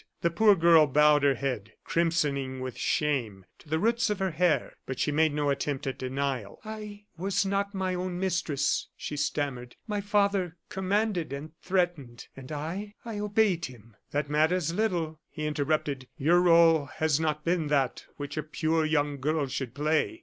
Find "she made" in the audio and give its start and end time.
4.99-5.31